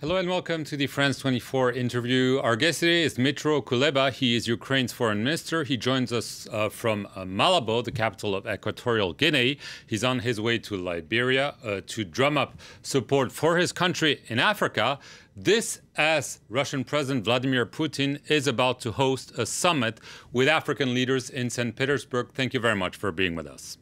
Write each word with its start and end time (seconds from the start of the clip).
Hello 0.00 0.16
and 0.16 0.30
welcome 0.30 0.64
to 0.64 0.78
the 0.78 0.86
France 0.86 1.18
24 1.18 1.72
interview. 1.72 2.40
Our 2.42 2.56
guest 2.56 2.80
today 2.80 3.02
is 3.02 3.18
Dmytro 3.18 3.62
Kuleba. 3.62 4.10
He 4.10 4.34
is 4.34 4.48
Ukraine's 4.48 4.94
foreign 4.94 5.22
minister. 5.22 5.62
He 5.62 5.76
joins 5.76 6.10
us 6.10 6.48
uh, 6.50 6.70
from 6.70 7.06
uh, 7.14 7.24
Malabo, 7.24 7.84
the 7.84 7.92
capital 7.92 8.34
of 8.34 8.46
Equatorial 8.46 9.12
Guinea. 9.12 9.58
He's 9.86 10.02
on 10.02 10.20
his 10.20 10.40
way 10.40 10.56
to 10.60 10.74
Liberia 10.74 11.54
uh, 11.62 11.82
to 11.88 12.04
drum 12.04 12.38
up 12.38 12.54
support 12.80 13.30
for 13.30 13.58
his 13.58 13.72
country 13.72 14.22
in 14.28 14.38
Africa. 14.38 14.98
This, 15.36 15.82
as 15.98 16.40
Russian 16.48 16.82
President 16.82 17.26
Vladimir 17.26 17.66
Putin 17.66 18.22
is 18.30 18.46
about 18.46 18.80
to 18.80 18.92
host 18.92 19.32
a 19.36 19.44
summit 19.44 20.00
with 20.32 20.48
African 20.48 20.94
leaders 20.94 21.28
in 21.28 21.50
St. 21.50 21.76
Petersburg. 21.76 22.32
Thank 22.32 22.54
you 22.54 22.60
very 22.60 22.74
much 22.74 22.96
for 22.96 23.12
being 23.12 23.34
with 23.34 23.46
us. 23.46 23.76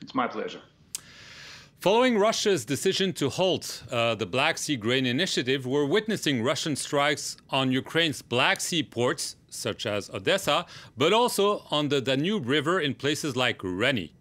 It's 0.00 0.14
my 0.14 0.28
pleasure. 0.28 0.62
Following 1.82 2.16
Russia's 2.16 2.64
decision 2.64 3.12
to 3.14 3.28
halt 3.28 3.82
uh, 3.90 4.14
the 4.14 4.24
Black 4.24 4.56
Sea 4.56 4.76
Grain 4.76 5.04
Initiative, 5.04 5.66
we're 5.66 5.84
witnessing 5.84 6.40
Russian 6.40 6.76
strikes 6.76 7.36
on 7.50 7.72
Ukraine's 7.72 8.22
Black 8.22 8.60
Sea 8.60 8.84
ports, 8.84 9.34
such 9.48 9.84
as 9.84 10.08
Odessa, 10.10 10.64
but 10.96 11.12
also 11.12 11.64
on 11.72 11.88
the 11.88 12.00
Danube 12.00 12.46
River 12.46 12.78
in 12.80 12.94
places 12.94 13.34
like 13.34 13.58
Reni. 13.64 14.12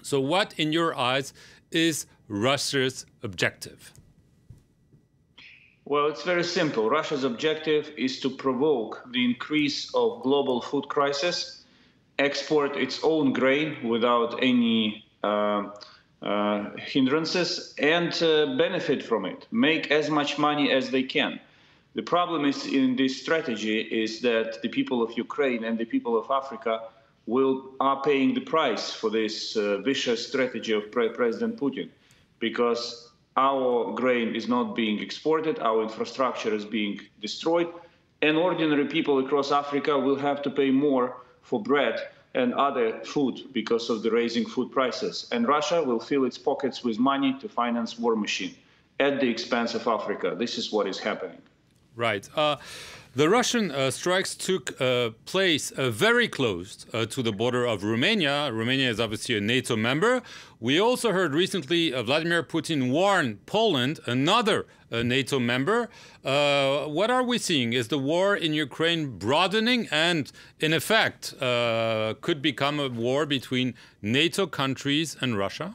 So, 0.00 0.18
what, 0.18 0.54
in 0.56 0.72
your 0.72 0.96
eyes, 0.96 1.34
is 1.70 2.06
Russia's 2.28 3.04
objective? 3.22 3.92
Well, 5.84 6.06
it's 6.06 6.22
very 6.22 6.44
simple. 6.44 6.88
Russia's 6.88 7.24
objective 7.24 7.92
is 7.98 8.18
to 8.20 8.30
provoke 8.30 9.02
the 9.12 9.22
increase 9.22 9.94
of 9.94 10.22
global 10.22 10.62
food 10.62 10.88
crisis, 10.88 11.64
export 12.18 12.76
its 12.76 12.98
own 13.02 13.34
grain 13.34 13.86
without 13.86 14.42
any 14.42 15.04
uh, 15.22 15.64
uh, 16.22 16.70
hindrances 16.76 17.74
and 17.78 18.12
uh, 18.22 18.54
benefit 18.56 19.02
from 19.02 19.24
it, 19.24 19.46
make 19.50 19.90
as 19.90 20.10
much 20.10 20.38
money 20.38 20.70
as 20.70 20.90
they 20.90 21.02
can. 21.02 21.40
The 21.94 22.02
problem 22.02 22.44
is 22.44 22.66
in 22.66 22.94
this 22.94 23.20
strategy 23.20 23.80
is 23.80 24.20
that 24.20 24.62
the 24.62 24.68
people 24.68 25.02
of 25.02 25.16
Ukraine 25.16 25.64
and 25.64 25.78
the 25.78 25.84
people 25.84 26.18
of 26.18 26.30
Africa 26.30 26.82
will 27.26 27.72
are 27.80 28.02
paying 28.02 28.34
the 28.34 28.40
price 28.40 28.92
for 28.92 29.10
this 29.10 29.56
uh, 29.56 29.78
vicious 29.78 30.26
strategy 30.26 30.72
of 30.72 30.92
Pre 30.92 31.08
President 31.08 31.56
Putin, 31.56 31.88
because 32.38 33.10
our 33.36 33.92
grain 33.94 34.34
is 34.34 34.46
not 34.48 34.76
being 34.76 35.00
exported, 35.00 35.58
our 35.60 35.82
infrastructure 35.82 36.54
is 36.54 36.64
being 36.64 37.00
destroyed, 37.20 37.68
and 38.22 38.36
ordinary 38.36 38.86
people 38.86 39.18
across 39.24 39.50
Africa 39.50 39.98
will 39.98 40.16
have 40.16 40.42
to 40.42 40.50
pay 40.50 40.70
more 40.70 41.16
for 41.42 41.62
bread 41.62 41.98
and 42.34 42.54
other 42.54 43.00
food 43.00 43.40
because 43.52 43.90
of 43.90 44.02
the 44.02 44.10
raising 44.10 44.46
food 44.46 44.70
prices. 44.70 45.28
And 45.32 45.48
Russia 45.48 45.82
will 45.82 46.00
fill 46.00 46.24
its 46.24 46.38
pockets 46.38 46.84
with 46.84 46.98
money 46.98 47.36
to 47.40 47.48
finance 47.48 47.98
war 47.98 48.14
machine 48.14 48.54
at 49.00 49.20
the 49.20 49.28
expense 49.28 49.74
of 49.74 49.86
Africa. 49.86 50.34
This 50.38 50.58
is 50.58 50.70
what 50.70 50.86
is 50.86 50.98
happening. 50.98 51.42
Right. 51.96 52.28
Uh, 52.36 52.56
the 53.12 53.28
Russian 53.28 53.72
uh, 53.72 53.90
strikes 53.90 54.36
took 54.36 54.80
uh, 54.80 55.10
place 55.24 55.72
uh, 55.72 55.90
very 55.90 56.28
close 56.28 56.86
uh, 56.92 57.06
to 57.06 57.22
the 57.24 57.32
border 57.32 57.66
of 57.66 57.82
Romania. 57.82 58.52
Romania 58.52 58.88
is 58.88 59.00
obviously 59.00 59.36
a 59.36 59.40
NATO 59.40 59.74
member. 59.74 60.22
We 60.60 60.80
also 60.80 61.10
heard 61.10 61.34
recently 61.34 61.92
uh, 61.92 62.04
Vladimir 62.04 62.44
Putin 62.44 62.92
warn 62.92 63.40
Poland, 63.46 63.98
another 64.06 64.66
NATO 64.92 65.38
member. 65.38 65.88
what 66.22 67.10
are 67.10 67.22
we 67.22 67.38
seeing? 67.38 67.72
Is 67.72 67.88
the 67.88 67.98
war 67.98 68.36
in 68.36 68.54
Ukraine 68.54 69.18
broadening 69.18 69.88
and, 69.90 70.30
in 70.58 70.72
effect, 70.72 71.34
could 72.20 72.42
become 72.42 72.80
a 72.80 72.88
war 72.88 73.24
between 73.24 73.74
NATO 74.02 74.46
countries 74.46 75.16
and 75.20 75.38
Russia? 75.38 75.74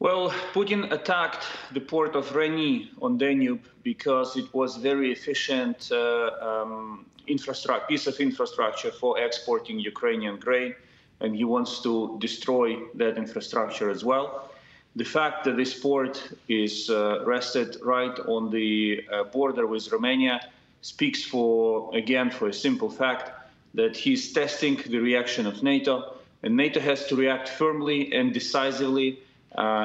Well, 0.00 0.30
Putin 0.52 0.92
attacked 0.92 1.44
the 1.72 1.80
port 1.80 2.14
of 2.14 2.36
Reni 2.36 2.92
on 3.02 3.18
Danube 3.18 3.66
because 3.82 4.36
it 4.36 4.52
was 4.54 4.76
very 4.76 5.10
efficient 5.10 5.90
uh, 5.90 6.30
um, 6.40 7.04
piece 7.26 8.06
of 8.06 8.20
infrastructure 8.20 8.92
for 8.92 9.18
exporting 9.18 9.80
Ukrainian 9.80 10.36
grain, 10.38 10.76
and 11.20 11.34
he 11.34 11.42
wants 11.42 11.82
to 11.82 12.16
destroy 12.20 12.78
that 12.94 13.18
infrastructure 13.18 13.90
as 13.90 14.04
well. 14.04 14.50
The 14.94 15.04
fact 15.04 15.44
that 15.44 15.56
this 15.56 15.78
port 15.78 16.22
is 16.48 16.88
uh, 16.90 17.24
rested 17.24 17.76
right 17.82 18.16
on 18.20 18.50
the 18.50 19.04
uh, 19.12 19.24
border 19.24 19.66
with 19.66 19.90
Romania 19.90 20.48
speaks 20.80 21.24
for, 21.24 21.94
again, 21.96 22.30
for 22.30 22.48
a 22.48 22.52
simple 22.52 22.88
fact 22.88 23.32
that 23.74 23.96
he's 23.96 24.32
testing 24.32 24.76
the 24.86 24.98
reaction 24.98 25.44
of 25.44 25.62
NATO, 25.62 26.14
and 26.44 26.56
NATO 26.56 26.78
has 26.78 27.06
to 27.08 27.16
react 27.16 27.48
firmly 27.48 28.12
and 28.12 28.32
decisively 28.32 29.18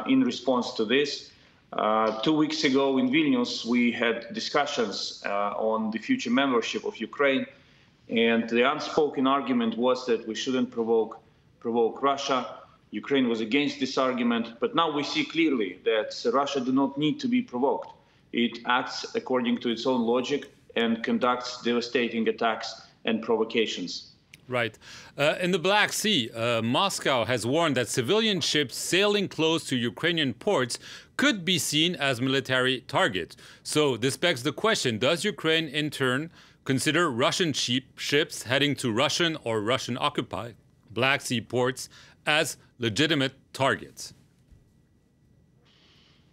in 0.07 0.21
response 0.21 0.73
to 0.73 0.85
this. 0.85 1.31
Uh, 1.73 2.19
two 2.21 2.33
weeks 2.33 2.63
ago 2.63 2.99
in 2.99 3.09
Vilnius, 3.09 3.65
we 3.65 3.91
had 3.91 4.31
discussions 4.33 5.23
uh, 5.25 5.53
on 5.57 5.89
the 5.89 5.97
future 5.97 6.29
membership 6.29 6.85
of 6.85 6.97
Ukraine, 6.97 7.47
and 8.09 8.47
the 8.49 8.69
unspoken 8.71 9.25
argument 9.25 9.75
was 9.77 10.05
that 10.05 10.27
we 10.27 10.35
shouldn't 10.35 10.69
provoke 10.69 11.19
provoke 11.59 12.03
Russia. 12.03 12.59
Ukraine 12.91 13.27
was 13.27 13.41
against 13.41 13.79
this 13.79 13.97
argument, 13.97 14.59
but 14.59 14.75
now 14.75 14.91
we 14.91 15.01
see 15.01 15.25
clearly 15.25 15.79
that 15.85 16.13
Russia 16.31 16.59
do 16.59 16.71
not 16.71 16.97
need 16.97 17.19
to 17.21 17.27
be 17.27 17.41
provoked. 17.41 17.89
It 18.33 18.59
acts 18.65 19.15
according 19.15 19.59
to 19.61 19.69
its 19.69 19.87
own 19.87 20.01
logic 20.01 20.51
and 20.75 21.01
conducts 21.03 21.61
devastating 21.63 22.27
attacks 22.27 22.81
and 23.05 23.21
provocations. 23.21 24.12
Right. 24.47 24.77
Uh, 25.17 25.35
in 25.39 25.51
the 25.51 25.59
Black 25.59 25.93
Sea, 25.93 26.29
uh, 26.31 26.61
Moscow 26.61 27.23
has 27.23 27.45
warned 27.45 27.77
that 27.77 27.87
civilian 27.87 28.41
ships 28.41 28.75
sailing 28.75 29.29
close 29.29 29.63
to 29.67 29.77
Ukrainian 29.77 30.33
ports 30.33 30.79
could 31.15 31.45
be 31.45 31.57
seen 31.57 31.95
as 31.95 32.19
military 32.19 32.81
targets. 32.81 33.37
So 33.63 33.95
this 33.95 34.17
begs 34.17 34.43
the 34.43 34.51
question 34.51 34.97
Does 34.97 35.23
Ukraine, 35.23 35.69
in 35.69 35.89
turn, 35.89 36.29
consider 36.65 37.09
Russian 37.09 37.53
ships 37.53 38.43
heading 38.43 38.75
to 38.77 38.91
Russian 38.91 39.37
or 39.43 39.61
Russian 39.61 39.97
occupied 39.97 40.55
Black 40.91 41.21
Sea 41.21 41.39
ports 41.39 41.87
as 42.25 42.57
legitimate 42.79 43.33
targets? 43.53 44.13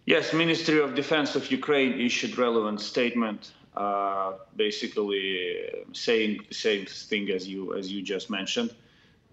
Yes, 0.05 0.33
Ministry 0.33 0.81
of 0.81 0.95
Defense 0.95 1.35
of 1.35 1.49
Ukraine 1.51 1.99
issued 1.99 2.37
relevant 2.37 2.81
statement 2.81 3.53
uh, 3.75 4.33
basically 4.55 5.69
saying 5.93 6.43
the 6.49 6.53
same 6.53 6.85
thing 6.85 7.29
as 7.29 7.47
you 7.47 7.73
as 7.73 7.91
you 7.91 8.01
just 8.01 8.29
mentioned, 8.29 8.71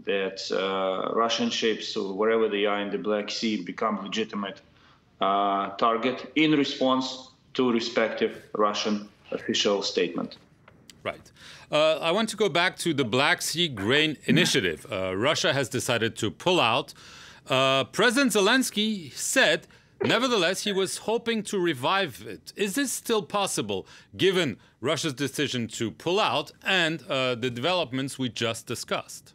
that 0.04 0.40
uh, 0.52 1.12
Russian 1.14 1.50
ships, 1.50 1.96
wherever 1.96 2.48
they 2.48 2.64
are 2.64 2.80
in 2.80 2.90
the 2.90 2.98
Black 2.98 3.30
Sea, 3.30 3.62
become 3.62 4.02
legitimate 4.02 4.60
uh, 5.20 5.70
target 5.70 6.30
in 6.36 6.52
response 6.52 7.30
to 7.54 7.72
respective 7.72 8.44
Russian 8.54 9.08
official 9.32 9.82
statement. 9.82 10.36
Right. 11.02 11.32
Uh, 11.72 11.98
I 11.98 12.12
want 12.12 12.28
to 12.28 12.36
go 12.36 12.48
back 12.48 12.76
to 12.78 12.94
the 12.94 13.04
Black 13.04 13.42
Sea 13.42 13.68
Grain 13.68 14.16
Initiative. 14.26 14.86
Uh, 14.90 15.16
Russia 15.16 15.52
has 15.52 15.68
decided 15.68 16.16
to 16.16 16.30
pull 16.30 16.60
out. 16.60 16.94
President 17.92 18.32
Zelensky 18.32 19.12
said 19.14 19.66
Nevertheless, 20.04 20.62
he 20.62 20.72
was 20.72 20.98
hoping 20.98 21.42
to 21.44 21.58
revive 21.58 22.24
it. 22.26 22.52
Is 22.54 22.76
this 22.76 22.92
still 22.92 23.22
possible, 23.22 23.86
given 24.16 24.58
Russia's 24.80 25.14
decision 25.14 25.66
to 25.68 25.90
pull 25.90 26.20
out 26.20 26.52
and 26.64 27.02
uh, 27.08 27.34
the 27.34 27.50
developments 27.50 28.18
we 28.18 28.28
just 28.28 28.66
discussed? 28.66 29.34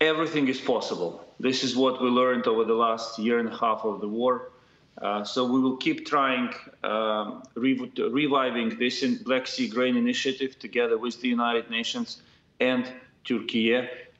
Everything 0.00 0.48
is 0.48 0.60
possible. 0.60 1.24
This 1.38 1.62
is 1.62 1.76
what 1.76 2.02
we 2.02 2.08
learned 2.08 2.46
over 2.46 2.64
the 2.64 2.74
last 2.74 3.18
year 3.18 3.38
and 3.38 3.48
a 3.48 3.56
half 3.56 3.84
of 3.84 4.00
the 4.00 4.08
war. 4.08 4.50
Uh, 5.00 5.24
so 5.24 5.44
we 5.44 5.60
will 5.60 5.76
keep 5.76 6.06
trying 6.06 6.52
um, 6.82 7.42
reviving 7.54 8.78
this 8.78 9.04
Black 9.22 9.46
Sea 9.46 9.68
Grain 9.68 9.96
Initiative 9.96 10.58
together 10.58 10.98
with 10.98 11.20
the 11.20 11.28
United 11.28 11.70
Nations 11.70 12.22
and 12.60 12.92
Turkey 13.24 13.74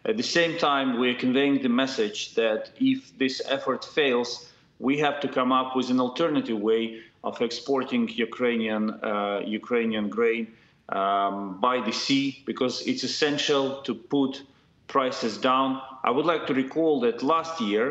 at 0.07 0.17
the 0.19 0.23
same 0.23 0.59
time, 0.59 0.99
we're 0.99 1.15
conveying 1.15 1.63
the 1.63 1.69
message 1.69 2.35
that 2.35 2.71
if 2.79 3.17
this 3.19 3.41
effort 3.47 3.85
fails, 3.85 4.51
we 4.79 4.99
have 4.99 5.19
to 5.21 5.29
come 5.29 5.51
up 5.51 5.75
with 5.75 5.89
an 5.89 6.01
alternative 6.01 6.59
way 6.59 7.01
of 7.23 7.41
exporting 7.41 8.09
Ukrainian 8.09 8.91
uh, 9.03 9.41
Ukrainian 9.47 10.11
grain 10.11 10.53
um, 10.91 11.59
by 11.59 11.81
the 11.81 11.93
sea 11.93 12.43
because 12.45 12.87
it's 12.87 13.03
essential 13.03 13.81
to 13.83 13.95
put 13.95 14.43
prices 14.89 15.39
down. 15.39 15.81
I 16.03 16.11
would 16.11 16.27
like 16.27 16.47
to 16.49 16.55
recall 16.55 17.01
that 17.01 17.23
last 17.23 17.61
year, 17.63 17.87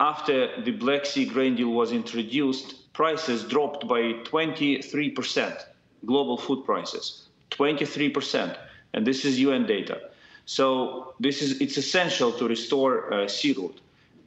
after 0.00 0.60
the 0.62 0.72
Black 0.72 1.06
Sea 1.06 1.24
grain 1.24 1.54
deal 1.54 1.72
was 1.72 1.92
introduced, 1.92 2.92
prices 2.92 3.44
dropped 3.44 3.86
by 3.86 4.02
23%, 4.24 5.64
global 6.04 6.36
food 6.36 6.64
prices, 6.64 7.28
23%, 7.52 8.56
and 8.94 9.06
this 9.06 9.24
is 9.24 9.38
UN 9.38 9.66
data. 9.66 10.10
So 10.44 11.14
this 11.20 11.42
is 11.42 11.60
it's 11.60 11.76
essential 11.76 12.32
to 12.32 12.48
restore 12.48 13.12
uh, 13.12 13.28
sea 13.28 13.52
route. 13.52 13.80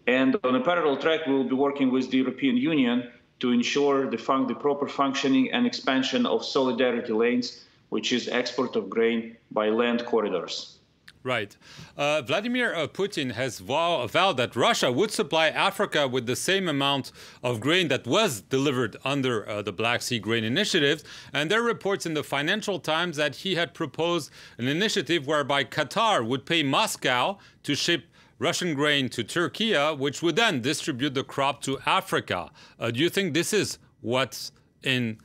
And 0.08 0.38
on 0.44 0.56
a 0.56 0.64
parallel 0.64 0.98
track, 0.98 1.26
we 1.26 1.34
will 1.34 1.50
be 1.50 1.56
working 1.56 1.92
with 1.92 2.12
the 2.12 2.18
European 2.18 2.58
Union 2.58 3.12
to 3.40 3.52
ensure 3.52 4.10
the, 4.10 4.18
fun- 4.18 4.48
the 4.48 4.56
proper 4.56 4.88
functioning 4.88 5.52
and 5.52 5.66
expansion 5.66 6.26
of 6.26 6.46
solidarity 6.46 7.12
lanes, 7.12 7.66
which 7.90 8.14
is 8.14 8.28
export 8.28 8.76
of 8.76 8.90
grain 8.90 9.36
by 9.52 9.70
land 9.70 10.06
corridors. 10.06 10.78
Right. 11.26 11.58
Uh, 11.98 12.22
Vladimir 12.22 12.76
uh, 12.76 12.86
Putin 12.86 13.32
has 13.32 13.58
vow, 13.58 14.06
vowed 14.06 14.38
that 14.38 14.56
Russia 14.56 14.92
would 14.92 15.10
supply 15.10 15.48
Africa 15.48 16.08
with 16.08 16.28
the 16.28 16.36
same 16.36 16.70
amount 16.70 17.12
of 17.42 17.60
grain 17.60 17.88
that 17.88 18.06
was 18.06 18.42
delivered 18.42 18.96
under 19.04 19.50
uh, 19.50 19.64
the 19.64 19.72
Black 19.72 20.04
Sea 20.04 20.20
Grain 20.20 20.44
Initiative. 20.44 21.02
And 21.34 21.50
there 21.50 21.62
are 21.62 21.64
reports 21.64 22.06
in 22.06 22.14
the 22.14 22.24
Financial 22.24 22.78
Times 22.78 23.18
that 23.18 23.38
he 23.38 23.56
had 23.56 23.74
proposed 23.74 24.30
an 24.60 24.68
initiative 24.68 25.26
whereby 25.26 25.64
Qatar 25.64 26.24
would 26.24 26.46
pay 26.46 26.62
Moscow 26.62 27.40
to 27.64 27.74
ship 27.74 28.04
Russian 28.38 28.76
grain 28.76 29.10
to 29.10 29.24
Turkey, 29.24 29.74
which 29.96 30.22
would 30.22 30.36
then 30.36 30.62
distribute 30.62 31.16
the 31.16 31.24
crop 31.24 31.60
to 31.64 31.80
Africa. 31.88 32.52
Uh, 32.80 32.92
do 32.92 33.00
you 33.00 33.10
think 33.10 33.34
this 33.34 33.52
is 33.52 33.80
what's 34.02 34.52
in 34.84 35.18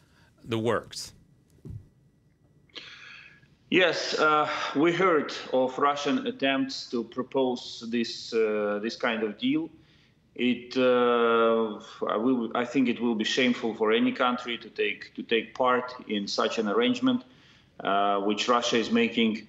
the 0.43 0.59
works? 0.59 1.13
Yes, 3.71 4.19
uh, 4.19 4.49
we 4.75 4.93
heard 4.93 5.33
of 5.53 5.79
Russian 5.79 6.27
attempts 6.27 6.91
to 6.91 7.05
propose 7.05 7.85
this 7.89 8.35
uh, 8.35 8.81
this 8.83 8.97
kind 8.97 9.23
of 9.23 9.39
deal. 9.39 9.71
It, 10.35 10.77
uh, 10.77 11.79
I, 12.09 12.17
will, 12.17 12.51
I, 12.57 12.65
think, 12.65 12.89
it 12.89 13.01
will 13.01 13.15
be 13.15 13.25
shameful 13.25 13.75
for 13.75 13.93
any 13.93 14.11
country 14.11 14.59
to 14.59 14.69
take 14.71 15.15
to 15.15 15.23
take 15.23 15.55
part 15.55 15.95
in 16.09 16.27
such 16.27 16.59
an 16.59 16.67
arrangement, 16.67 17.23
uh, 17.79 18.19
which 18.23 18.49
Russia 18.49 18.77
is 18.77 18.91
making 18.91 19.47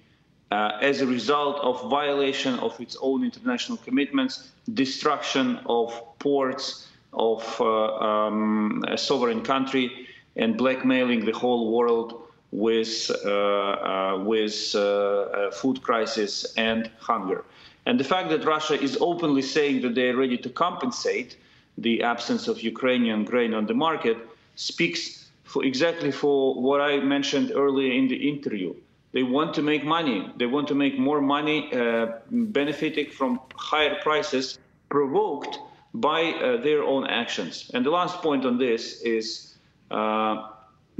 uh, 0.52 0.78
as 0.80 1.00
a 1.00 1.06
result 1.06 1.58
of 1.58 1.90
violation 1.90 2.60
of 2.60 2.80
its 2.80 2.96
own 3.02 3.24
international 3.24 3.78
commitments, 3.78 4.52
destruction 4.72 5.58
of 5.66 5.88
ports 6.20 6.88
of 7.12 7.42
uh, 7.60 7.96
um, 7.96 8.84
a 8.86 8.96
sovereign 8.96 9.42
country, 9.42 10.06
and 10.36 10.56
blackmailing 10.56 11.24
the 11.24 11.32
whole 11.32 11.72
world 11.72 12.22
with, 12.52 13.10
uh, 13.24 13.30
uh, 13.30 14.22
with 14.24 14.74
uh, 14.74 15.50
food 15.50 15.82
crisis 15.82 16.52
and 16.56 16.90
hunger. 17.00 17.44
And 17.86 17.98
the 17.98 18.04
fact 18.04 18.28
that 18.28 18.44
Russia 18.44 18.80
is 18.80 18.96
openly 19.00 19.42
saying 19.42 19.80
that 19.82 19.94
they 19.94 20.10
are 20.10 20.16
ready 20.16 20.36
to 20.38 20.48
compensate 20.50 21.36
the 21.78 22.02
absence 22.02 22.46
of 22.46 22.60
Ukrainian 22.62 23.24
grain 23.24 23.54
on 23.54 23.66
the 23.66 23.74
market 23.74 24.18
speaks 24.54 25.30
for 25.44 25.64
exactly 25.64 26.12
for 26.12 26.54
what 26.60 26.80
I 26.80 27.00
mentioned 27.00 27.52
earlier 27.54 27.92
in 27.92 28.06
the 28.08 28.28
interview. 28.28 28.74
They 29.12 29.22
want 29.22 29.54
to 29.54 29.62
make 29.62 29.84
money. 29.84 30.30
They 30.36 30.46
want 30.46 30.68
to 30.68 30.74
make 30.74 30.98
more 30.98 31.20
money 31.20 31.72
uh, 31.72 32.06
benefiting 32.30 33.10
from 33.10 33.40
higher 33.54 33.96
prices 34.02 34.58
provoked 34.88 35.58
by 35.94 36.32
uh, 36.32 36.62
their 36.62 36.82
own 36.82 37.06
actions. 37.06 37.70
And 37.74 37.84
the 37.84 37.90
last 37.90 38.22
point 38.22 38.46
on 38.46 38.56
this 38.56 39.02
is 39.02 39.54
uh, 39.90 40.51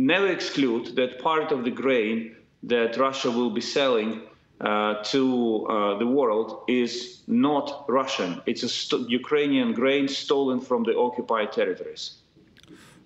never 0.06 0.28
exclude 0.28 0.96
that 0.96 1.18
part 1.18 1.52
of 1.52 1.64
the 1.64 1.70
grain 1.70 2.36
that 2.62 2.96
Russia 2.96 3.30
will 3.30 3.50
be 3.50 3.60
selling 3.60 4.22
uh, 4.60 5.02
to 5.02 5.66
uh, 5.66 5.98
the 5.98 6.06
world 6.06 6.62
is 6.68 7.22
not 7.26 7.84
Russian. 7.88 8.40
It's 8.46 8.92
a 8.92 8.98
Ukrainian 9.08 9.72
grain 9.72 10.06
stolen 10.08 10.60
from 10.60 10.84
the 10.84 10.96
occupied 10.96 11.52
territories. 11.52 12.04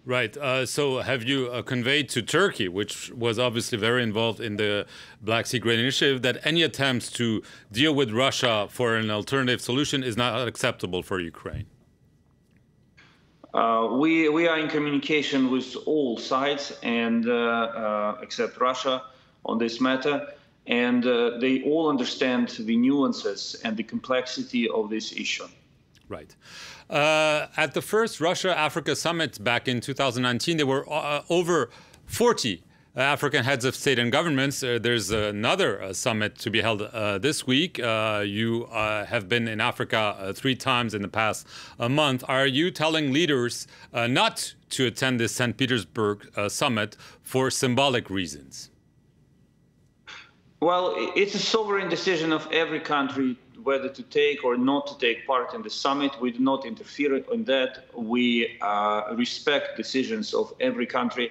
Right. 0.04 0.36
Uh, 0.36 0.66
so, 0.66 1.00
have 1.00 1.24
you 1.24 1.48
uh, 1.48 1.62
conveyed 1.62 2.08
to 2.10 2.22
Turkey, 2.22 2.68
which 2.68 3.10
was 3.12 3.40
obviously 3.40 3.76
very 3.76 4.04
involved 4.04 4.40
in 4.40 4.56
the 4.56 4.86
Black 5.20 5.46
Sea 5.46 5.58
Grain 5.58 5.80
Initiative, 5.80 6.22
that 6.22 6.36
any 6.44 6.62
attempts 6.62 7.10
to 7.12 7.42
deal 7.72 7.92
with 7.92 8.12
Russia 8.12 8.68
for 8.70 8.94
an 8.94 9.10
alternative 9.10 9.60
solution 9.60 10.04
is 10.04 10.16
not 10.16 10.46
acceptable 10.46 11.02
for 11.02 11.18
Ukraine? 11.18 11.66
Uh, 13.54 13.88
we, 13.92 14.28
we 14.28 14.46
are 14.46 14.58
in 14.58 14.68
communication 14.68 15.50
with 15.50 15.76
all 15.86 16.18
sides 16.18 16.72
and 16.82 17.28
uh, 17.28 17.32
uh, 17.32 18.18
except 18.22 18.60
Russia 18.60 19.02
on 19.44 19.58
this 19.58 19.80
matter, 19.80 20.26
and 20.66 21.04
they 21.40 21.62
all 21.64 21.88
understand 21.88 22.48
the 22.48 22.76
nuances 22.76 23.56
and 23.64 23.76
the 23.76 23.84
complexity 23.84 24.68
of 24.68 24.90
this 24.90 25.12
issue. 25.12 25.46
Right. 26.08 26.34
Uh, 26.88 27.46
at 27.56 27.74
the 27.74 27.82
first 27.82 28.20
Russia 28.20 28.56
Africa 28.56 28.94
summit 28.94 29.42
back 29.42 29.66
in 29.66 29.80
2019, 29.80 30.56
there 30.56 30.66
were 30.66 30.88
uh, 30.90 31.22
over 31.28 31.70
40 32.06 32.62
African 32.96 33.44
heads 33.44 33.66
of 33.66 33.76
state 33.76 33.98
and 33.98 34.10
governments. 34.10 34.62
Uh, 34.62 34.78
there's 34.80 35.10
another 35.10 35.82
uh, 35.82 35.92
summit 35.92 36.38
to 36.38 36.50
be 36.50 36.62
held 36.62 36.80
uh, 36.80 37.18
this 37.18 37.46
week. 37.46 37.78
Uh, 37.78 38.22
you 38.24 38.64
uh, 38.72 39.04
have 39.04 39.28
been 39.28 39.46
in 39.46 39.60
Africa 39.60 40.16
uh, 40.18 40.32
three 40.32 40.56
times 40.56 40.94
in 40.94 41.02
the 41.02 41.08
past 41.08 41.46
month. 41.78 42.24
Are 42.26 42.46
you 42.46 42.70
telling 42.70 43.12
leaders 43.12 43.66
not 43.92 44.54
to 44.70 44.86
attend 44.86 45.20
this 45.20 45.32
St. 45.32 45.56
Petersburg 45.56 46.26
summit 46.48 46.96
for 47.22 47.50
symbolic 47.50 48.08
reasons? 48.08 48.70
Well, 50.60 50.94
it's 51.14 51.34
a 51.34 51.38
sovereign 51.38 51.90
decision 51.90 52.32
of 52.32 52.48
every 52.50 52.80
country 52.80 53.36
whether 53.62 53.88
to 53.88 54.02
take 54.04 54.44
or 54.44 54.56
not 54.56 54.86
to 54.86 54.98
take 54.98 55.26
part 55.26 55.52
in 55.52 55.60
the 55.60 55.68
summit. 55.68 56.12
We 56.20 56.30
do 56.30 56.38
not 56.38 56.64
interfere 56.64 57.16
in 57.16 57.44
that. 57.44 57.84
We 57.94 58.58
respect 59.12 59.76
decisions 59.76 60.32
of 60.32 60.54
every 60.60 60.86
country 60.86 61.30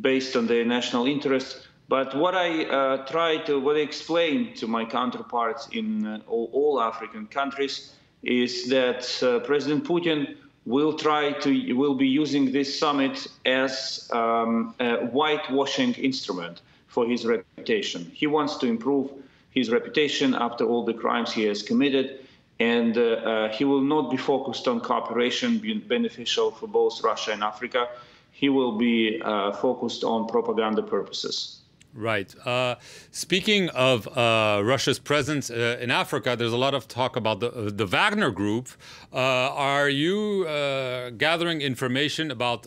based 0.00 0.36
on 0.36 0.46
their 0.46 0.64
national 0.64 1.06
interests. 1.06 1.66
But 1.88 2.14
what 2.16 2.34
I 2.34 2.64
uh, 2.64 3.06
try 3.06 3.38
to, 3.44 3.60
what 3.60 3.76
I 3.76 3.80
explain 3.80 4.54
to 4.54 4.66
my 4.66 4.84
counterparts 4.84 5.68
in 5.72 6.06
uh, 6.06 6.20
all, 6.26 6.48
all, 6.52 6.80
African 6.80 7.26
countries 7.26 7.92
is 8.22 8.68
that 8.68 9.22
uh, 9.22 9.40
President 9.40 9.84
Putin 9.84 10.36
will 10.64 10.94
try 10.94 11.32
to, 11.32 11.72
will 11.74 11.94
be 11.94 12.08
using 12.08 12.52
this 12.52 12.78
summit 12.78 13.26
as 13.44 14.08
um, 14.12 14.74
a 14.80 15.04
whitewashing 15.06 15.92
instrument 15.94 16.62
for 16.86 17.06
his 17.06 17.26
reputation. 17.26 18.10
He 18.14 18.26
wants 18.26 18.56
to 18.58 18.66
improve 18.66 19.10
his 19.50 19.70
reputation 19.70 20.34
after 20.34 20.64
all 20.64 20.84
the 20.84 20.94
crimes 20.94 21.32
he 21.32 21.44
has 21.44 21.62
committed. 21.62 22.20
And 22.60 22.96
uh, 22.96 23.02
uh, 23.02 23.48
he 23.52 23.64
will 23.64 23.82
not 23.82 24.10
be 24.10 24.16
focused 24.16 24.68
on 24.68 24.80
cooperation 24.80 25.58
being 25.58 25.80
beneficial 25.80 26.50
for 26.52 26.66
both 26.66 27.02
Russia 27.02 27.32
and 27.32 27.42
Africa 27.42 27.88
he 28.34 28.48
will 28.48 28.76
be 28.76 29.22
uh, 29.24 29.52
focused 29.52 30.02
on 30.02 30.26
propaganda 30.26 30.82
purposes. 30.82 31.60
Right. 31.94 32.34
Uh, 32.44 32.74
speaking 33.12 33.68
of 33.68 34.08
uh, 34.08 34.60
Russia's 34.64 34.98
presence 34.98 35.48
uh, 35.48 35.78
in 35.80 35.92
Africa, 35.92 36.34
there's 36.36 36.52
a 36.52 36.56
lot 36.56 36.74
of 36.74 36.88
talk 36.88 37.14
about 37.14 37.38
the, 37.38 37.52
uh, 37.52 37.70
the 37.72 37.86
Wagner 37.86 38.32
Group. 38.32 38.68
Uh, 39.12 39.16
are 39.16 39.88
you 39.88 40.44
uh, 40.48 41.10
gathering 41.10 41.60
information 41.60 42.32
about 42.32 42.66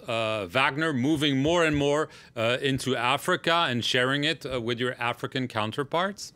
Wagner 0.49 0.93
moving 0.93 1.39
more 1.39 1.65
and 1.65 1.75
more 1.75 2.07
into 2.37 2.95
Africa 2.95 3.65
and 3.69 3.83
sharing 3.83 4.23
it 4.23 4.45
with 4.63 4.79
your 4.79 4.95
African 4.97 5.49
counterparts? 5.49 6.31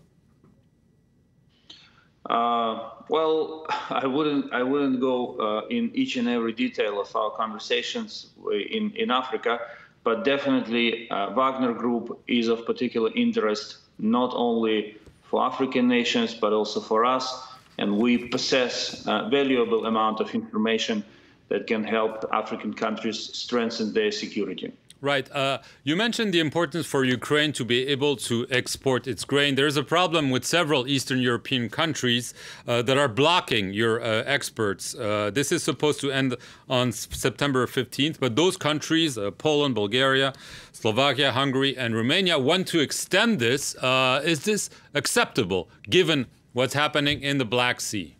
Uh, 2.29 2.89
well, 3.09 3.65
I 3.89 4.06
wouldn't 4.06 4.54
I 4.54 4.63
wouldn't 4.63 4.99
go 4.99 5.37
uh, 5.40 5.68
in 5.68 5.92
each 5.94 6.18
and 6.18 6.28
every 6.28 6.54
detail 6.54 6.99
of 7.01 7.16
our 7.16 7.31
conversations 7.31 8.28
in 8.51 8.92
in 8.95 9.11
Africa, 9.11 9.59
but 10.04 10.23
definitely 10.23 11.09
uh, 11.09 11.31
Wagner 11.31 11.73
Group 11.73 12.21
is 12.28 12.47
of 12.47 12.66
particular 12.66 13.11
interest 13.16 13.78
not 13.99 14.31
only 14.33 14.97
for 15.23 15.44
African 15.44 15.87
nations 15.87 16.33
but 16.33 16.54
also 16.54 16.80
for 16.80 17.06
us, 17.06 17.47
and 17.78 17.97
we 17.97 18.18
possess 18.18 19.06
a 19.07 19.28
valuable 19.30 19.85
amount 19.85 20.19
of 20.19 20.33
information 20.35 21.04
that 21.49 21.68
can 21.68 21.83
help 21.83 22.25
African 22.31 22.73
countries 22.73 23.19
strengthen 23.33 23.94
their 23.94 24.11
security. 24.11 24.71
Right. 25.04 25.31
Uh, 25.31 25.58
you 25.84 25.96
mentioned 25.96 26.31
the 26.31 26.40
importance 26.40 26.86
for 26.86 27.04
Ukraine 27.04 27.54
to 27.54 27.66
be 27.66 27.88
able 27.88 28.16
to 28.18 28.46
export 28.52 29.08
its 29.08 29.26
grain. 29.26 29.56
There 29.56 29.66
is 29.66 29.76
a 29.76 29.84
problem 29.84 30.30
with 30.30 30.46
several 30.46 30.88
Eastern 30.88 31.20
European 31.20 31.70
countries 31.70 32.36
uh, 32.68 32.84
that 32.84 33.00
are 33.00 33.08
blocking 33.08 33.74
your 33.74 34.00
uh, 34.00 34.24
exports. 34.28 34.94
Uh, 34.94 35.31
this 35.34 35.52
is 35.52 35.64
supposed 35.64 36.02
to 36.02 36.12
end 36.12 36.38
on 36.70 36.92
September 36.92 37.66
15th, 37.66 38.20
but 38.20 38.36
those 38.36 38.58
countries, 38.58 39.18
uh, 39.18 39.31
Poland, 39.31 39.74
Bulgaria, 39.74 40.34
Slovakia, 40.72 41.31
Hungary, 41.31 41.76
and 41.76 41.96
Romania, 41.96 42.38
want 42.38 42.68
to 42.68 42.80
extend 42.80 43.40
this. 43.40 43.76
Uh, 43.78 44.22
is 44.24 44.46
this 44.46 44.70
acceptable 44.94 45.68
given 45.90 46.28
what's 46.54 46.76
happening 46.76 47.24
in 47.24 47.40
the 47.40 47.46
Black 47.46 47.81
Sea? 47.81 48.18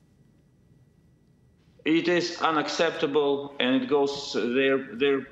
It 1.86 2.08
is 2.08 2.42
unacceptable, 2.42 3.54
and 3.60 3.84
it 3.84 3.88
goes 3.88 4.34
there. 4.34 4.80
there 4.96 5.28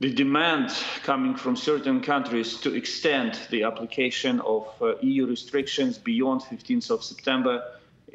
the 0.00 0.12
demand 0.12 0.70
coming 1.02 1.34
from 1.34 1.56
certain 1.56 2.00
countries 2.00 2.56
to 2.60 2.74
extend 2.74 3.38
the 3.50 3.64
application 3.64 4.40
of 4.40 4.68
uh, 4.80 4.96
EU 5.00 5.26
restrictions 5.26 5.98
beyond 5.98 6.40
15th 6.42 6.90
of 6.90 7.02
September 7.02 7.62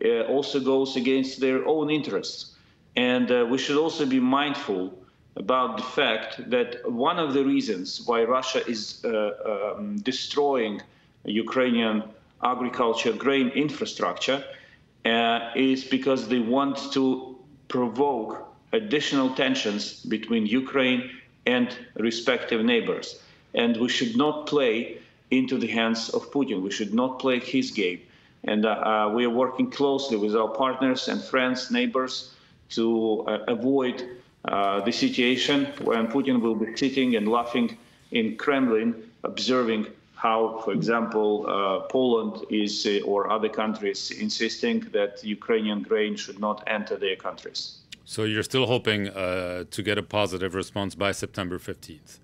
uh, 0.04 0.22
also 0.22 0.60
goes 0.60 0.96
against 0.96 1.40
their 1.40 1.68
own 1.68 1.90
interests. 1.90 2.56
And 2.96 3.30
uh, 3.32 3.46
we 3.50 3.58
should 3.58 3.78
also 3.78 4.06
be 4.06 4.20
mindful 4.20 4.94
about 5.36 5.78
the 5.78 5.84
fact 5.84 6.50
that 6.50 6.90
one 6.90 7.20
of 7.20 7.34
the 7.34 7.44
reasons 7.44 8.02
why 8.06 8.24
Russia 8.24 8.66
is 8.68 9.04
uh, 9.04 9.76
um, 9.76 9.98
destroying 9.98 10.82
Ukrainian 11.26 12.04
agriculture 12.44 13.14
grain 13.14 13.50
infrastructure 13.50 14.44
uh, 15.06 15.50
is 15.56 15.84
because 15.84 16.28
they 16.28 16.40
want 16.40 16.94
to 16.94 17.38
provoke 17.68 18.48
additional 18.74 19.34
tensions 19.36 20.02
between 20.06 20.46
Ukraine 20.46 21.10
and 21.46 21.76
respective 21.96 22.64
neighbors. 22.64 23.22
And 23.54 23.78
we 23.78 23.90
should 23.90 24.16
not 24.18 24.48
play 24.48 24.98
into 25.32 25.58
the 25.58 25.68
hands 25.68 26.10
of 26.10 26.32
Putin. 26.32 26.62
We 26.62 26.72
should 26.72 26.94
not 26.94 27.20
play 27.20 27.40
his 27.40 27.72
game. 27.72 28.02
And 28.46 28.66
uh, 28.66 28.70
uh, 28.70 29.12
we 29.16 29.26
are 29.26 29.30
working 29.30 29.70
closely 29.72 30.18
with 30.18 30.36
our 30.36 30.50
partners 30.50 31.08
and 31.08 31.22
friends, 31.24 31.72
neighbors, 31.72 32.34
to 32.72 33.26
uh, 33.28 33.40
avoid 33.48 34.04
uh, 34.46 34.82
the 34.82 34.92
situation 34.92 35.68
when 35.84 36.08
Putin 36.08 36.42
will 36.42 36.56
be 36.56 36.76
sitting 36.76 37.16
and 37.16 37.28
laughing 37.28 37.78
in 38.12 38.36
Kremlin, 38.36 39.10
observing 39.24 39.88
how, 40.16 40.62
for 40.64 40.74
example, 40.74 41.46
uh, 41.48 41.88
Poland 41.88 42.46
is 42.50 42.86
uh, 42.86 43.06
or 43.06 43.30
other 43.30 43.50
countries 43.50 44.12
insisting 44.12 44.80
that 44.92 45.24
Ukrainian 45.24 45.82
grain 45.82 46.16
should 46.16 46.40
not 46.40 46.64
enter 46.68 46.96
their 46.98 47.16
countries. 47.16 47.83
So 48.06 48.24
you're 48.24 48.44
still 48.44 48.68
hoping 48.68 49.06
to 49.06 49.82
get 49.84 49.98
a 49.98 50.04
positive 50.04 50.56
response 50.56 50.96
by 50.96 51.12
September 51.12 51.58
15th? 51.58 52.20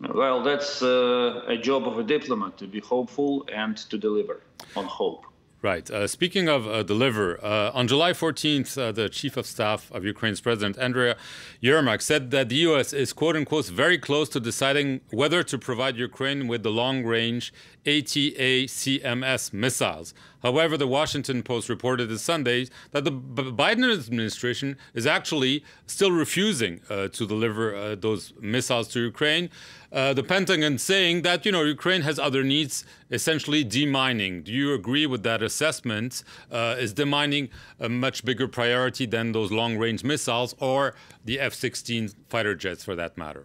Well, 0.00 0.42
that's 0.42 0.82
uh, 0.82 1.42
a 1.46 1.56
job 1.56 1.86
of 1.88 1.98
a 1.98 2.02
diplomat 2.02 2.58
to 2.58 2.66
be 2.66 2.80
hopeful 2.80 3.48
and 3.52 3.76
to 3.76 3.96
deliver 3.96 4.42
on 4.74 4.84
hope. 4.84 5.24
Right. 5.62 5.90
Uh, 5.90 6.06
speaking 6.06 6.48
of 6.48 6.68
uh, 6.68 6.82
deliver, 6.82 7.42
uh, 7.42 7.70
on 7.72 7.88
July 7.88 8.12
14th, 8.12 8.76
uh, 8.76 8.92
the 8.92 9.08
chief 9.08 9.38
of 9.38 9.46
staff 9.46 9.90
of 9.90 10.04
Ukraine's 10.04 10.40
president, 10.40 10.76
Andriy 10.76 11.16
Yermak, 11.62 12.02
said 12.02 12.30
that 12.30 12.50
the 12.50 12.56
U.S. 12.56 12.92
is, 12.92 13.14
quote 13.14 13.36
unquote, 13.36 13.66
very 13.66 13.96
close 13.96 14.28
to 14.30 14.38
deciding 14.38 15.00
whether 15.10 15.42
to 15.42 15.58
provide 15.58 15.96
Ukraine 15.96 16.46
with 16.46 16.62
the 16.62 16.70
long 16.70 17.04
range 17.04 17.54
ATACMS 17.86 19.52
missiles. 19.52 20.12
However, 20.42 20.76
the 20.76 20.86
Washington 20.86 21.42
Post 21.42 21.68
reported 21.68 22.08
this 22.08 22.22
Sunday 22.22 22.68
that 22.90 23.04
the 23.04 23.12
Biden 23.12 23.92
administration 23.92 24.76
is 24.94 25.06
actually 25.06 25.64
still 25.86 26.12
refusing 26.12 26.80
uh, 26.90 27.08
to 27.08 27.26
deliver 27.26 27.74
uh, 27.74 27.94
those 27.94 28.32
missiles 28.40 28.88
to 28.88 29.00
Ukraine. 29.00 29.50
Uh, 29.92 30.12
the 30.12 30.22
Pentagon 30.22 30.78
saying 30.78 31.22
that 31.22 31.46
you 31.46 31.52
know 31.52 31.62
Ukraine 31.62 32.02
has 32.02 32.18
other 32.18 32.42
needs, 32.42 32.84
essentially 33.10 33.64
demining. 33.64 34.44
Do 34.44 34.52
you 34.52 34.74
agree 34.74 35.06
with 35.06 35.22
that 35.22 35.42
assessment? 35.56 36.22
Uh, 36.50 36.84
is 36.84 36.92
demining 36.92 37.48
a 37.80 37.88
much 37.88 38.24
bigger 38.24 38.48
priority 38.48 39.06
than 39.06 39.32
those 39.32 39.50
long-range 39.50 40.04
missiles 40.04 40.54
or 40.58 40.94
the 41.24 41.40
F-16 41.40 42.14
fighter 42.28 42.54
jets, 42.54 42.84
for 42.84 42.94
that 42.94 43.16
matter? 43.16 43.44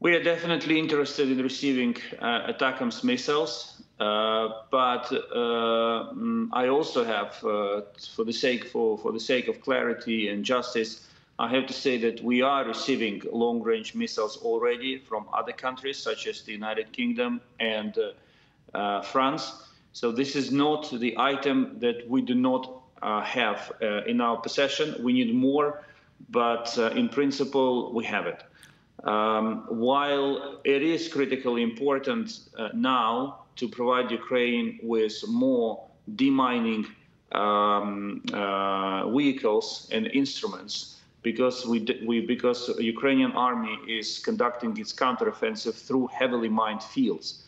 We 0.00 0.14
are 0.14 0.22
definitely 0.22 0.78
interested 0.78 1.26
in 1.30 1.38
receiving 1.42 1.96
uh, 2.20 2.52
ATACMS 2.52 3.02
missiles, 3.02 3.82
uh, 3.98 4.48
but 4.70 5.04
uh, 5.34 6.12
I 6.52 6.68
also 6.68 7.00
have, 7.04 7.30
uh, 7.44 7.82
for 8.14 8.24
the 8.24 8.32
sake 8.32 8.64
for, 8.72 8.96
for 8.98 9.10
the 9.12 9.24
sake 9.32 9.48
of 9.48 9.60
clarity 9.60 10.28
and 10.28 10.44
justice, 10.44 11.08
I 11.40 11.48
have 11.48 11.66
to 11.66 11.72
say 11.72 11.98
that 11.98 12.22
we 12.22 12.42
are 12.42 12.64
receiving 12.64 13.22
long-range 13.32 13.94
missiles 13.94 14.36
already 14.38 14.98
from 14.98 15.26
other 15.32 15.52
countries, 15.52 15.96
such 15.96 16.26
as 16.26 16.42
the 16.42 16.52
United 16.52 16.92
Kingdom 16.92 17.40
and 17.58 17.96
uh, 17.98 18.76
uh, 18.76 19.02
France. 19.02 19.67
So 20.00 20.12
this 20.12 20.36
is 20.36 20.52
not 20.52 20.88
the 20.92 21.18
item 21.18 21.76
that 21.80 22.08
we 22.08 22.22
do 22.22 22.36
not 22.36 22.62
have 23.02 23.72
in 24.06 24.20
our 24.20 24.36
possession. 24.36 24.94
We 25.02 25.12
need 25.12 25.34
more, 25.34 25.82
but 26.30 26.78
in 26.94 27.08
principle, 27.08 27.92
we 27.92 28.04
have 28.04 28.26
it. 28.28 28.40
Um, 29.02 29.64
while 29.68 30.60
it 30.62 30.82
is 30.84 31.08
critically 31.08 31.62
important 31.64 32.26
uh, 32.56 32.68
now 32.74 33.40
to 33.56 33.68
provide 33.68 34.12
Ukraine 34.12 34.78
with 34.84 35.16
more 35.26 35.84
demining 36.14 36.86
um, 37.32 38.22
uh, 38.32 39.10
vehicles 39.10 39.88
and 39.90 40.06
instruments, 40.22 41.00
because 41.22 41.66
we, 41.66 41.78
we 42.06 42.24
because 42.34 42.60
Ukrainian 42.78 43.32
army 43.32 43.76
is 43.88 44.20
conducting 44.20 44.76
its 44.78 44.92
counteroffensive 44.92 45.74
through 45.74 46.06
heavily 46.06 46.48
mined 46.48 46.84
fields. 46.84 47.42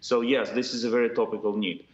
So 0.00 0.20
yes, 0.20 0.50
this 0.50 0.72
is 0.72 0.84
a 0.84 0.90
very 0.90 1.10
topical 1.10 1.56
need. 1.56 1.84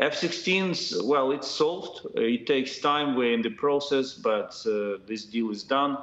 F-16s, 0.00 1.04
well, 1.04 1.32
it's 1.32 1.50
solved. 1.50 2.06
It 2.14 2.46
takes 2.46 2.78
time. 2.78 3.14
We're 3.14 3.34
in 3.34 3.42
the 3.42 3.50
process, 3.50 4.14
but 4.14 4.60
uh, 4.66 4.98
this 5.06 5.24
deal 5.26 5.50
is 5.50 5.62
done 5.62 5.98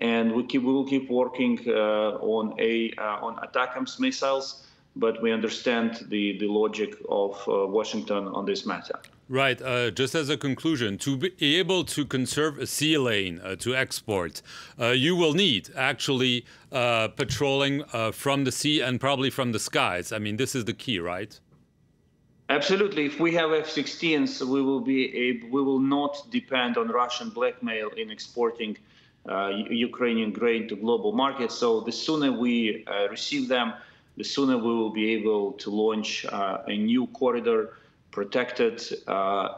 and 0.00 0.32
we 0.32 0.42
keep 0.44 0.62
we 0.62 0.72
will 0.72 0.86
keep 0.86 1.08
working 1.10 1.58
uh, 1.66 2.16
on 2.20 2.54
a 2.58 2.92
uh, 2.98 3.26
on 3.26 3.36
ATACMS 3.36 4.00
missiles. 4.00 4.66
But 4.96 5.22
we 5.22 5.30
understand 5.30 6.06
the, 6.08 6.36
the 6.38 6.48
logic 6.48 6.96
of 7.08 7.40
uh, 7.46 7.64
Washington 7.68 8.26
on 8.26 8.44
this 8.44 8.66
matter. 8.66 8.98
Right. 9.28 9.62
Uh, 9.62 9.92
just 9.92 10.16
as 10.16 10.28
a 10.28 10.36
conclusion, 10.36 10.98
to 10.98 11.16
be 11.16 11.58
able 11.58 11.84
to 11.84 12.04
conserve 12.04 12.58
a 12.58 12.66
sea 12.66 12.98
lane 12.98 13.38
uh, 13.38 13.54
to 13.56 13.76
export, 13.76 14.42
uh, 14.80 14.88
you 14.88 15.14
will 15.14 15.32
need 15.32 15.70
actually 15.76 16.44
patrolling 16.72 17.84
from 18.12 18.42
the 18.42 18.50
sea 18.50 18.80
and 18.80 19.00
probably 19.00 19.30
from 19.30 19.52
the 19.52 19.60
skies. 19.60 20.10
I 20.10 20.18
mean, 20.18 20.38
this 20.38 20.56
is 20.56 20.64
the 20.64 20.74
key, 20.74 20.98
right? 20.98 21.38
Absolutely. 22.50 23.06
If 23.06 23.20
we 23.20 23.32
have 23.34 23.52
F-16s, 23.52 24.42
we 24.42 24.60
will 24.60 24.80
be 24.80 25.16
able, 25.16 25.48
we 25.50 25.62
will 25.62 25.78
not 25.78 26.26
depend 26.30 26.76
on 26.76 26.88
Russian 26.88 27.30
blackmail 27.30 27.90
in 27.90 28.10
exporting 28.10 28.76
uh, 29.28 29.50
Ukrainian 29.70 30.32
grain 30.32 30.66
to 30.66 30.74
global 30.74 31.12
markets. 31.12 31.54
So 31.54 31.80
the 31.80 31.92
sooner 31.92 32.32
we 32.32 32.84
uh, 32.86 33.08
receive 33.08 33.46
them, 33.46 33.74
the 34.16 34.24
sooner 34.24 34.58
we 34.58 34.74
will 34.74 34.90
be 34.90 35.12
able 35.12 35.52
to 35.52 35.70
launch 35.70 36.26
uh, 36.26 36.62
a 36.66 36.76
new 36.76 37.06
corridor, 37.08 37.76
protected, 38.10 38.82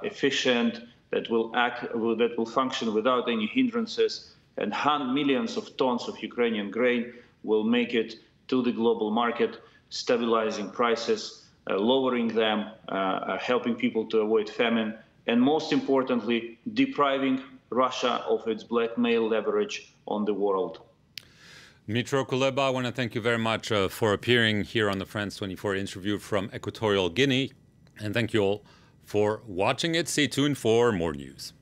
efficient, 0.03 0.83
that 1.13 1.31
will 1.31 1.51
act, 1.57 1.81
that 1.93 2.35
will 2.37 2.53
function 2.61 2.93
without 2.93 3.27
any 3.27 3.47
hindrances, 3.47 4.35
and 4.59 4.75
millions 5.15 5.57
of 5.57 5.75
tons 5.79 6.09
of 6.09 6.23
Ukrainian 6.23 6.71
grain 6.71 7.15
will 7.43 7.65
make 7.65 7.95
it 7.95 8.17
to 8.49 8.63
the 8.63 8.73
global 8.73 9.11
market, 9.11 9.63
stabilizing 9.89 10.69
prices, 10.71 11.23
uh, 11.23 11.42
lowering 11.71 12.29
them, 12.29 12.71
uh, 12.89 13.39
helping 13.39 13.75
people 13.75 14.05
to 14.07 14.19
avoid 14.21 14.49
famine, 14.49 14.95
and 15.27 15.41
most 15.41 15.73
importantly, 15.73 16.59
depriving 16.75 17.43
Russia 17.71 18.25
of 18.29 18.47
its 18.49 18.65
blackmail 18.65 19.29
leverage 19.29 19.95
on 20.07 20.25
the 20.25 20.35
world. 20.35 20.81
Dmytro 21.89 22.27
Kuleba, 22.27 22.61
I 22.61 22.71
want 22.71 22.87
to 22.87 22.93
thank 22.93 23.15
you 23.15 23.21
very 23.21 23.39
much 23.39 23.73
uh, 23.73 23.89
for 23.89 24.13
appearing 24.13 24.65
here 24.65 24.89
on 24.89 24.99
the 24.99 25.07
France 25.07 25.37
24 25.37 25.75
interview 25.77 26.19
from 26.19 26.51
Equatorial 26.55 27.09
Guinea. 27.09 27.53
And 28.01 28.15
thank 28.15 28.33
you 28.33 28.41
all 28.41 28.65
for 29.05 29.43
watching 29.47 29.95
it. 29.95 30.09
Stay 30.09 30.27
tuned 30.29 30.59
for 30.59 30.93
more 30.93 31.13
news. 31.13 31.53